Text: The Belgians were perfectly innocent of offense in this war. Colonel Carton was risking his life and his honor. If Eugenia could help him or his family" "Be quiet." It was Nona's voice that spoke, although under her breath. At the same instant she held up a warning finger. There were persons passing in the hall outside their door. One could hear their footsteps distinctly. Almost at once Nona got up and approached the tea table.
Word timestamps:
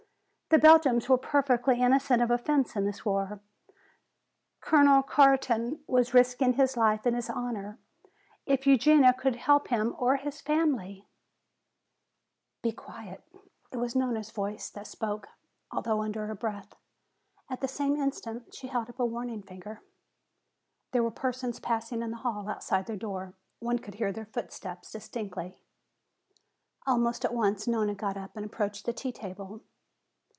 The 0.53 0.59
Belgians 0.59 1.07
were 1.07 1.17
perfectly 1.17 1.81
innocent 1.81 2.21
of 2.21 2.29
offense 2.29 2.75
in 2.75 2.83
this 2.83 3.05
war. 3.05 3.39
Colonel 4.59 5.01
Carton 5.01 5.79
was 5.87 6.13
risking 6.13 6.55
his 6.55 6.75
life 6.75 7.05
and 7.05 7.15
his 7.15 7.29
honor. 7.29 7.79
If 8.45 8.67
Eugenia 8.67 9.13
could 9.13 9.37
help 9.37 9.69
him 9.69 9.95
or 9.97 10.17
his 10.17 10.41
family" 10.41 11.07
"Be 12.63 12.73
quiet." 12.73 13.23
It 13.71 13.77
was 13.77 13.95
Nona's 13.95 14.29
voice 14.29 14.69
that 14.71 14.87
spoke, 14.87 15.29
although 15.71 16.01
under 16.01 16.27
her 16.27 16.35
breath. 16.35 16.75
At 17.49 17.61
the 17.61 17.69
same 17.69 17.95
instant 17.95 18.53
she 18.53 18.67
held 18.67 18.89
up 18.89 18.99
a 18.99 19.05
warning 19.05 19.43
finger. 19.43 19.81
There 20.91 21.01
were 21.01 21.11
persons 21.11 21.61
passing 21.61 22.01
in 22.01 22.11
the 22.11 22.17
hall 22.27 22.49
outside 22.49 22.87
their 22.87 22.97
door. 22.97 23.35
One 23.59 23.79
could 23.79 23.93
hear 23.95 24.11
their 24.11 24.25
footsteps 24.25 24.91
distinctly. 24.91 25.61
Almost 26.85 27.23
at 27.23 27.33
once 27.33 27.69
Nona 27.69 27.95
got 27.95 28.17
up 28.17 28.35
and 28.35 28.45
approached 28.45 28.85
the 28.85 28.91
tea 28.91 29.13
table. 29.13 29.61